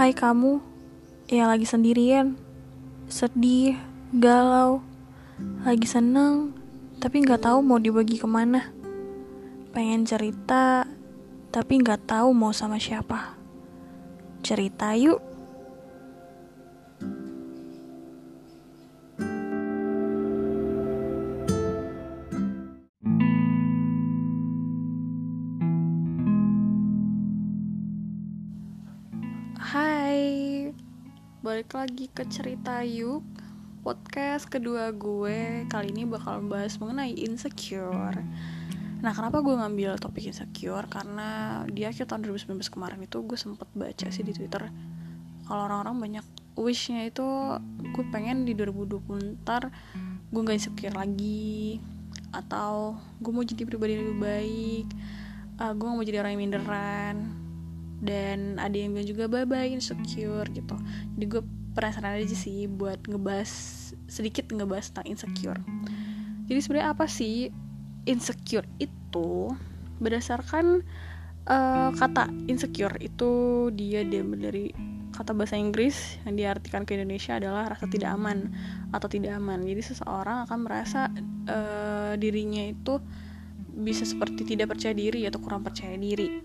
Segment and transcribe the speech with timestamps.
[0.00, 0.64] Hai kamu
[1.28, 2.32] yang lagi sendirian,
[3.12, 3.76] sedih,
[4.16, 4.80] galau,
[5.60, 6.56] lagi seneng,
[6.96, 8.72] tapi nggak tahu mau dibagi ke mana.
[9.76, 10.88] Pengen cerita,
[11.52, 13.36] tapi nggak tahu mau sama siapa.
[14.40, 15.20] Cerita yuk.
[31.70, 33.22] Balik lagi ke cerita yuk.
[33.86, 38.18] Podcast kedua gue kali ini bakal bahas mengenai insecure.
[38.98, 40.90] Nah kenapa gue ngambil topik insecure?
[40.90, 44.66] Karena di akhir tahun 2019 kemarin itu gue sempet baca sih di Twitter
[45.46, 46.26] Kalau orang-orang banyak
[46.58, 47.22] wishnya itu
[47.94, 49.70] gue pengen di 2020 ntar
[50.26, 51.78] gue gak insecure lagi
[52.34, 54.86] Atau gue mau jadi pribadi lebih baik
[55.62, 57.16] uh, Gue mau jadi orang yang minderan
[58.00, 60.72] dan ada yang bilang juga bye bye insecure gitu.
[61.14, 63.50] Jadi gue penasaran aja sih buat ngebahas
[64.10, 65.60] sedikit ngebahas tentang insecure.
[66.50, 67.54] Jadi sebenarnya apa sih
[68.06, 69.50] insecure itu?
[70.00, 70.82] Berdasarkan
[71.46, 73.30] uh, kata insecure itu
[73.76, 74.66] dia diambil dari
[75.10, 78.50] kata bahasa Inggris yang diartikan ke Indonesia adalah rasa tidak aman
[78.90, 79.62] atau tidak aman.
[79.62, 81.12] Jadi seseorang akan merasa
[81.46, 82.98] uh, dirinya itu
[83.70, 86.40] bisa seperti tidak percaya diri atau kurang percaya diri.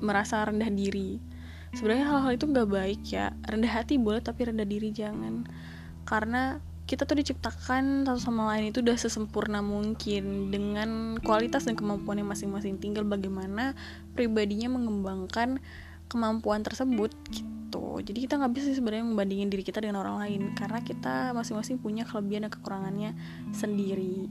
[0.00, 1.33] Merasa rendah diri
[1.76, 3.34] sebenarnya hal-hal itu nggak baik ya.
[3.44, 5.44] Rendah hati boleh tapi rendah diri jangan.
[6.06, 10.52] Karena kita tuh diciptakan satu sama lain itu udah sesempurna mungkin.
[10.52, 12.76] Dengan kualitas dan kemampuannya masing-masing.
[12.76, 13.72] Tinggal bagaimana
[14.12, 15.58] pribadinya mengembangkan
[16.12, 18.04] kemampuan tersebut gitu.
[18.04, 20.42] Jadi kita nggak bisa sebenarnya membandingin diri kita dengan orang lain.
[20.52, 23.10] Karena kita masing-masing punya kelebihan dan kekurangannya
[23.56, 24.28] sendiri.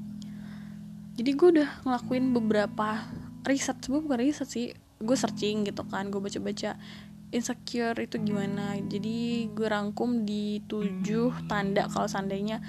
[1.14, 3.02] Jadi gue udah ngelakuin beberapa
[3.46, 3.82] riset.
[3.82, 4.68] Sebenarnya bukan riset sih.
[5.02, 6.14] Gue searching gitu kan.
[6.14, 6.78] Gue baca-baca
[7.34, 8.78] insecure itu gimana.
[8.78, 12.62] Jadi gue rangkum di tujuh tanda kalau seandainya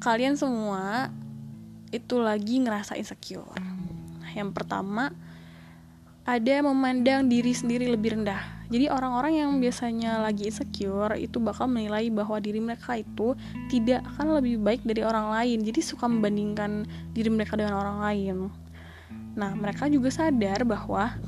[0.00, 1.12] kalian semua
[1.92, 3.60] itu lagi ngerasa insecure.
[4.32, 5.12] Yang pertama
[6.24, 8.60] ada memandang diri sendiri lebih rendah.
[8.70, 13.34] Jadi orang-orang yang biasanya lagi insecure itu bakal menilai bahwa diri mereka itu
[13.66, 15.58] tidak akan lebih baik dari orang lain.
[15.66, 18.36] Jadi suka membandingkan diri mereka dengan orang lain.
[19.34, 21.18] Nah, mereka juga sadar bahwa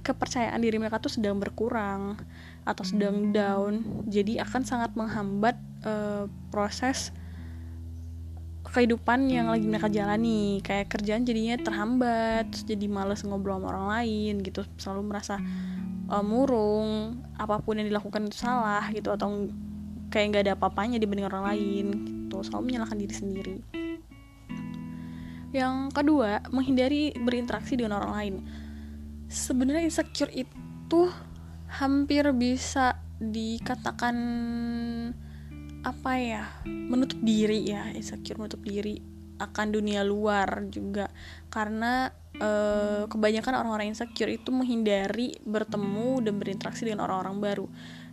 [0.00, 2.16] kepercayaan diri mereka tuh sedang berkurang
[2.64, 3.84] atau sedang down.
[4.08, 7.12] Jadi akan sangat menghambat uh, proses
[8.70, 10.60] kehidupan yang lagi mereka jalani.
[10.60, 15.40] Kayak kerjaan jadinya terhambat, terus jadi males ngobrol sama orang lain gitu, selalu merasa
[16.08, 19.48] uh, murung, apa pun yang dilakukan itu salah gitu atau
[20.10, 21.86] kayak nggak ada apa-apanya dibanding orang lain
[22.28, 23.56] gitu, selalu menyalahkan diri sendiri.
[25.50, 28.34] Yang kedua, menghindari berinteraksi dengan orang lain.
[29.30, 31.06] Sebenarnya insecure itu
[31.70, 34.16] hampir bisa dikatakan
[35.86, 36.44] apa ya?
[36.66, 38.98] menutup diri ya, insecure menutup diri
[39.38, 41.06] akan dunia luar juga.
[41.46, 47.66] Karena eh, kebanyakan orang-orang insecure itu menghindari bertemu dan berinteraksi dengan orang-orang baru.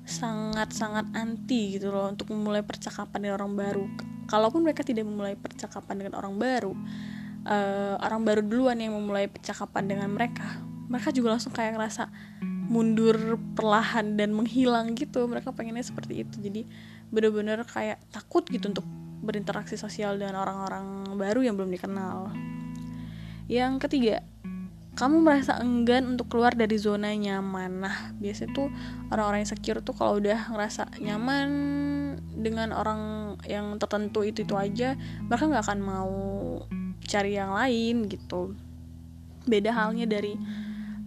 [0.06, 3.86] Sangat-sangat anti gitu loh untuk memulai percakapan dengan orang baru.
[4.30, 6.78] Kalaupun mereka tidak memulai percakapan dengan orang baru
[7.48, 12.10] uh, orang baru duluan yang memulai percakapan dengan mereka mereka juga langsung kayak ngerasa
[12.68, 15.28] mundur perlahan dan menghilang gitu.
[15.28, 16.36] Mereka pengennya seperti itu.
[16.40, 16.68] Jadi
[17.08, 18.84] bener-bener kayak takut gitu untuk
[19.24, 22.32] berinteraksi sosial dengan orang-orang baru yang belum dikenal.
[23.48, 24.24] Yang ketiga
[24.98, 27.86] kamu merasa enggan untuk keluar dari zona nyaman.
[27.86, 28.68] Nah biasanya tuh
[29.14, 31.48] orang-orang yang secure tuh kalau udah ngerasa nyaman
[32.34, 33.02] dengan orang
[33.46, 34.98] yang tertentu itu itu aja
[35.30, 36.14] mereka nggak akan mau
[37.06, 38.58] cari yang lain gitu.
[39.46, 40.34] Beda halnya dari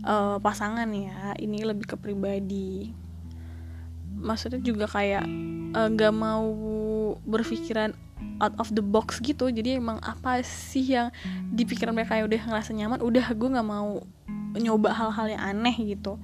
[0.05, 2.93] uh, pasangan ya ini lebih ke pribadi.
[4.21, 5.25] Maksudnya juga kayak
[5.73, 6.45] eh, nggak uh, mau
[7.25, 7.97] berpikiran
[8.41, 9.49] out of the box gitu.
[9.49, 11.09] Jadi emang apa sih yang
[11.49, 14.05] di pikiran mereka yang udah ngerasa nyaman udah gue nggak mau
[14.57, 16.21] nyoba hal-hal yang aneh gitu.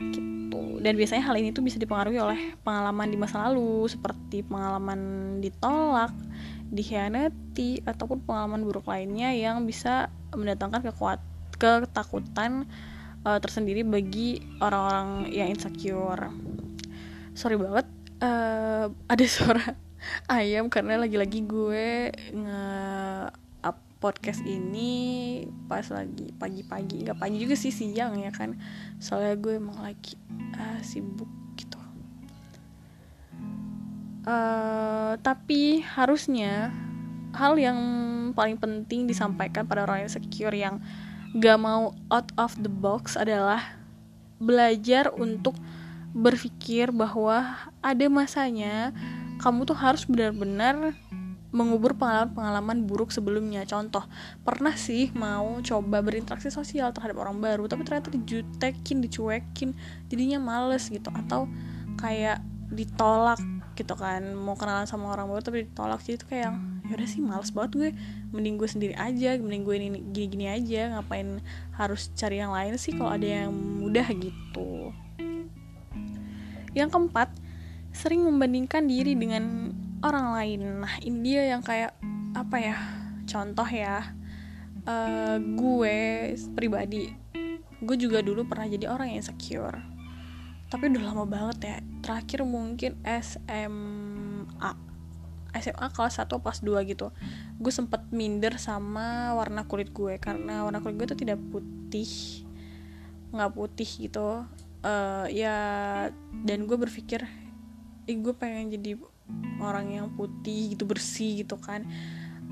[0.00, 0.60] Gitu.
[0.80, 5.00] Dan biasanya hal ini tuh bisa dipengaruhi oleh pengalaman di masa lalu seperti pengalaman
[5.44, 6.14] ditolak
[6.68, 11.20] dikhianati ataupun pengalaman buruk lainnya yang bisa mendatangkan kekuat
[11.58, 12.64] ketakutan
[13.26, 16.30] uh, tersendiri bagi orang-orang yang insecure.
[17.34, 17.86] Sorry banget
[18.22, 19.74] uh, ada suara
[20.30, 22.62] ayam karena lagi-lagi gue nge
[23.66, 27.10] up podcast ini pas lagi pagi-pagi.
[27.10, 28.54] Nggak pagi juga sih siang ya kan.
[29.02, 30.14] Soalnya gue emang lagi
[30.54, 31.28] uh, sibuk
[34.28, 36.68] uh, tapi harusnya
[37.32, 37.78] hal yang
[38.36, 40.76] paling penting disampaikan pada orang yang secure yang
[41.36, 43.60] gak mau out of the box adalah
[44.38, 45.58] belajar untuk
[46.16, 48.96] berpikir bahwa ada masanya
[49.38, 50.96] kamu tuh harus benar-benar
[51.48, 53.64] mengubur pengalaman-pengalaman buruk sebelumnya.
[53.64, 54.04] Contoh
[54.44, 59.72] pernah sih mau coba berinteraksi sosial terhadap orang baru tapi ternyata dijutekin dicuekin
[60.12, 61.08] jadinya males gitu.
[61.08, 61.48] Atau
[61.96, 63.40] kayak ditolak
[63.80, 66.04] gitu kan mau kenalan sama orang baru tapi ditolak.
[66.04, 66.52] Jadi itu kayak ya
[66.94, 67.90] udah sih males banget gue.
[68.32, 71.42] Mending gue sendiri aja mending gue ini gini-gini aja ngapain
[71.76, 74.92] harus cari yang lain sih kalau ada yang mudah gitu.
[76.72, 77.28] Yang keempat
[77.92, 80.60] sering membandingkan diri dengan orang lain.
[80.84, 81.92] Nah ini dia yang kayak
[82.32, 82.76] apa ya
[83.28, 84.14] contoh ya.
[84.88, 87.12] Uh, gue pribadi
[87.78, 89.78] gue juga dulu pernah jadi orang yang insecure.
[90.68, 94.72] Tapi udah lama banget ya terakhir mungkin SMA
[95.56, 97.08] SMA kelas 1 kelas 2 gitu.
[97.56, 102.44] Gue sempet minder sama warna kulit gue karena warna kulit gue tuh tidak putih
[103.32, 104.44] nggak putih gitu.
[104.78, 105.56] Uh, ya
[106.46, 107.26] dan gue berpikir
[108.08, 108.94] ih gue pengen jadi
[109.60, 111.88] orang yang putih gitu bersih gitu kan.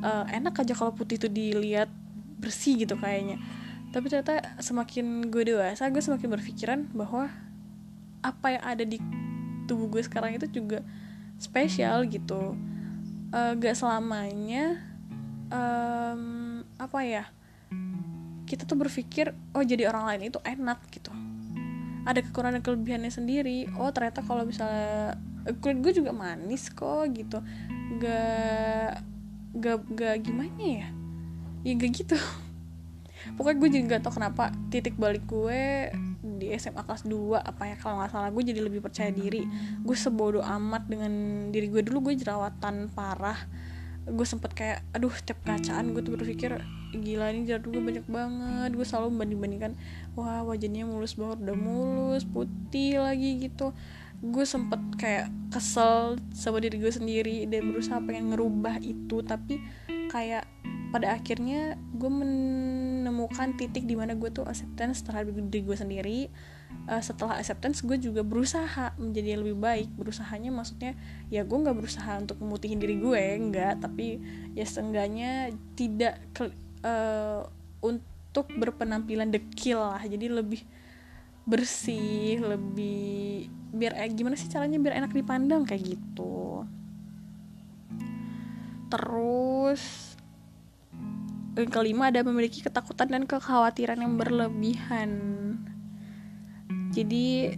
[0.01, 1.89] Uh, enak aja kalau putih itu dilihat
[2.41, 3.41] bersih gitu kayaknya.
[3.93, 7.33] Tapi ternyata semakin gue dewasa gue semakin berpikiran bahwa
[8.21, 8.99] apa yang ada di
[9.71, 10.81] tubuh gue sekarang itu juga
[11.37, 12.57] spesial gitu
[13.33, 14.83] uh, gak selamanya
[15.51, 17.25] um, apa ya
[18.47, 21.11] kita tuh berpikir oh jadi orang lain itu enak gitu.
[22.07, 23.67] Ada kekurangan kelebihannya sendiri.
[23.75, 25.19] Oh ternyata kalau misalnya
[25.59, 27.43] kulit gue juga manis kok gitu.
[27.99, 29.03] Gak
[29.59, 30.89] gak gak gimana ya?
[31.67, 32.15] Ya gak gitu
[33.35, 35.91] pokoknya gue juga gak tau kenapa titik balik gue
[36.37, 39.43] di SMA kelas 2 apa ya kalau nggak salah gue jadi lebih percaya diri.
[39.83, 41.13] Gue sebodoh amat dengan
[41.51, 43.39] diri gue dulu gue jerawatan parah.
[44.07, 46.63] Gue sempet kayak aduh tiap kacaan gue tuh berpikir
[46.95, 48.71] gila ini jerawat gue banyak banget.
[48.77, 49.73] Gue selalu membanding bandingkan
[50.15, 53.73] wah wajahnya mulus banget udah mulus putih lagi gitu.
[54.21, 59.25] Gue sempet kayak kesel sama diri gue sendiri dan berusaha pengen ngerubah itu.
[59.25, 59.61] Tapi
[60.13, 60.47] kayak
[60.97, 66.21] pada akhirnya gue menemukan titik di mana gue tuh acceptance terhadap diri gue sendiri.
[66.89, 69.93] Uh, setelah acceptance gue juga berusaha menjadi lebih baik.
[69.93, 70.97] Berusahanya maksudnya
[71.29, 73.85] ya gue nggak berusaha untuk memutihin diri gue nggak.
[73.85, 74.25] Tapi
[74.57, 76.49] ya seenggaknya tidak ke,
[76.81, 77.45] uh,
[77.85, 80.01] untuk berpenampilan dekil lah.
[80.01, 80.65] Jadi lebih
[81.45, 85.69] bersih lebih biar eh, gimana sih caranya biar enak dipandang?
[85.69, 86.65] Kayak gitu.
[88.89, 90.16] Terus
[91.57, 95.11] yang kelima ada memiliki ketakutan dan kekhawatiran yang berlebihan
[96.93, 97.57] jadi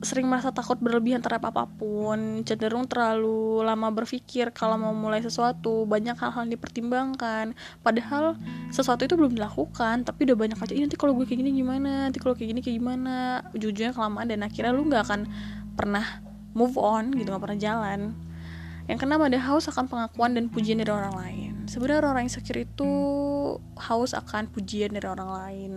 [0.00, 5.84] sering merasa takut berlebihan terhadap apa pun, cenderung terlalu lama berpikir kalau mau mulai sesuatu,
[5.84, 7.52] banyak hal-hal yang dipertimbangkan.
[7.84, 8.40] Padahal
[8.72, 10.72] sesuatu itu belum dilakukan, tapi udah banyak aja.
[10.72, 12.08] nanti kalau gue kayak gini gimana?
[12.08, 13.44] Nanti kalau kayak gini kayak gimana?
[13.52, 15.20] Ujungnya kelamaan dan akhirnya lu nggak akan
[15.76, 16.24] pernah
[16.56, 18.00] move on gitu, nggak pernah jalan.
[18.88, 21.59] Yang keenam ada haus akan pengakuan dan pujian dari orang lain.
[21.70, 22.90] Sebenarnya orang-orang yang insecure itu
[23.78, 25.72] haus akan pujian dari orang lain.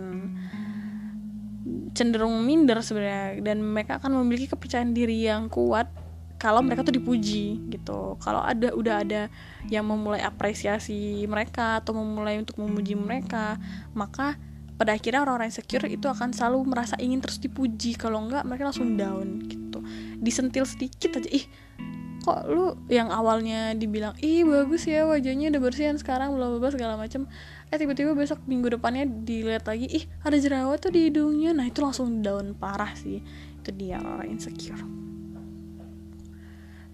[1.94, 5.86] Cenderung minder sebenarnya dan mereka akan memiliki kepercayaan diri yang kuat
[6.34, 8.18] kalau mereka tuh dipuji gitu.
[8.18, 9.30] Kalau ada udah ada
[9.70, 13.54] yang memulai apresiasi mereka atau memulai untuk memuji mereka
[13.94, 14.34] maka
[14.74, 17.94] pada akhirnya orang-orang insecure itu akan selalu merasa ingin terus dipuji.
[17.94, 19.78] Kalau enggak mereka langsung down gitu.
[20.18, 21.30] Disentil sedikit aja.
[21.30, 21.46] Ih
[22.24, 26.96] kok lu yang awalnya dibilang ih bagus ya wajahnya udah bersihan sekarang belum bebas segala
[26.96, 27.28] macam
[27.68, 31.52] eh tiba-tiba besok minggu depannya dilihat lagi ih ada jerawat tuh di hidungnya.
[31.52, 33.20] Nah itu langsung down parah sih.
[33.60, 34.80] Itu dia insecure.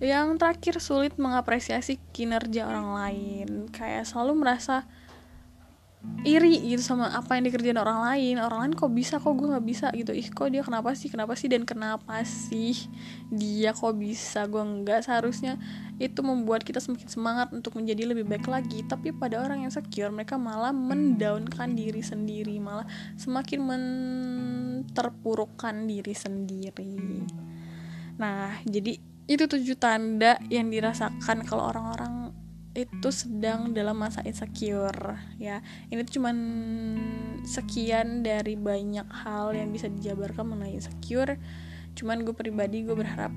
[0.00, 3.48] Yang terakhir sulit mengapresiasi kinerja orang lain.
[3.68, 4.88] Kayak selalu merasa
[6.20, 8.38] iri gitu sama apa yang dikerjain orang lain.
[8.40, 10.12] Orang lain kok bisa kok gue nggak bisa gitu.
[10.16, 12.88] Ih kok dia kenapa sih kenapa sih dan kenapa sih
[13.28, 14.46] dia kok bisa?
[14.48, 15.58] Gue nggak seharusnya.
[16.00, 18.82] Itu membuat kita semakin semangat untuk menjadi lebih baik lagi.
[18.84, 22.60] Tapi pada orang yang secure mereka malah mendaunkan diri sendiri.
[22.60, 22.86] Malah
[23.20, 26.96] semakin menterpurukkan diri sendiri.
[28.20, 28.96] Nah jadi
[29.30, 32.19] itu tujuh tanda yang dirasakan kalau orang-orang
[32.70, 35.58] itu sedang dalam masa insecure ya.
[35.90, 36.36] Ini tuh cuman
[37.42, 41.34] sekian dari banyak hal yang bisa dijabarkan mengenai insecure.
[41.98, 43.34] Cuman gue pribadi gue berharap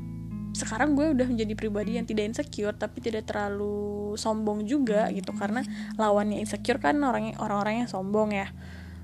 [0.53, 5.33] sekarang gue udah menjadi pribadi yang tidak insecure tapi tidak terlalu sombong juga gitu.
[5.33, 5.65] Karena
[5.97, 8.53] lawannya insecure kan orang orang yang sombong ya.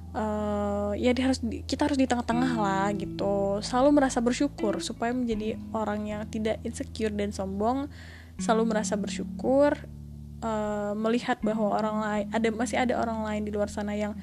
[0.09, 1.37] Uh, ya dia harus
[1.69, 3.65] kita harus di tengah-tengah lah gitu.
[3.65, 7.89] Selalu merasa bersyukur supaya menjadi orang yang tidak insecure dan sombong.
[8.37, 9.73] Selalu merasa bersyukur
[10.43, 14.15] uh, melihat bahwa orang lain ada masih ada orang lain di luar sana yang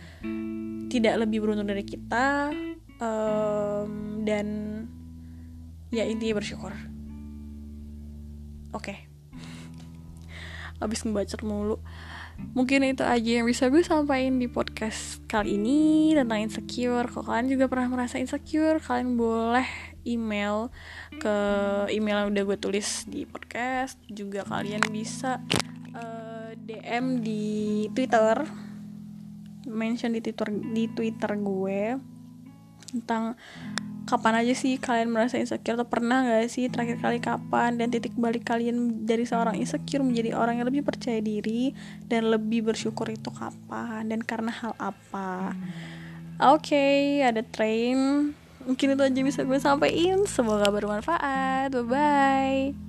[0.88, 2.50] tidak lebih beruntung dari kita
[3.00, 4.46] um, dan
[5.90, 6.72] ya intinya bersyukur.
[8.74, 8.92] Oke.
[8.92, 8.98] Okay.
[10.76, 11.80] abis ngebaca mulu.
[12.36, 17.08] Mungkin itu aja yang bisa gue sampaikan di podcast kali ini tentang insecure.
[17.08, 18.76] Kalau kalian juga pernah merasa insecure?
[18.76, 19.64] Kalian boleh
[20.04, 20.68] email
[21.16, 21.36] ke
[21.96, 23.96] email yang udah gue tulis di podcast.
[24.12, 25.40] Juga kalian bisa
[25.96, 27.44] eh, DM di
[27.92, 28.44] Twitter.
[29.66, 31.98] Mention di Twitter di Twitter gue
[32.86, 33.34] tentang
[34.06, 36.70] kapan aja sih kalian merasa insecure atau pernah gak sih?
[36.70, 37.74] Terakhir kali kapan?
[37.76, 41.74] Dan titik balik kalian dari seorang insecure menjadi orang yang lebih percaya diri
[42.06, 44.06] dan lebih bersyukur itu kapan?
[44.06, 45.52] Dan karena hal apa?
[46.38, 48.30] Oke okay, ada train.
[48.66, 50.22] Mungkin itu aja bisa gue sampaikan.
[50.30, 51.74] Semoga bermanfaat.
[51.74, 52.85] Bye bye